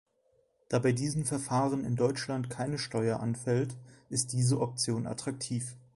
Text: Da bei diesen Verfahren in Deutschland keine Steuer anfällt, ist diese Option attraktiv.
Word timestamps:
Da 0.67 0.79
bei 0.79 0.93
diesen 0.93 1.25
Verfahren 1.25 1.85
in 1.85 1.95
Deutschland 1.95 2.49
keine 2.49 2.79
Steuer 2.79 3.19
anfällt, 3.19 3.77
ist 4.09 4.33
diese 4.33 4.59
Option 4.59 5.05
attraktiv. 5.05 5.75